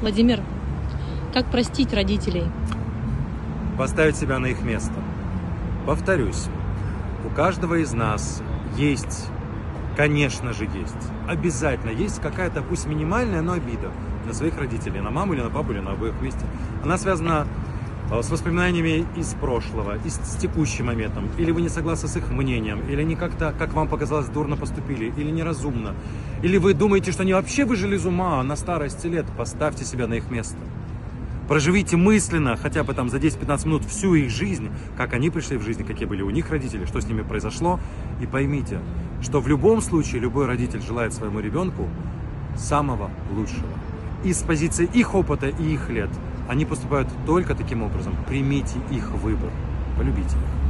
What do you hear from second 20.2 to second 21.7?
текущим моментом. Или вы не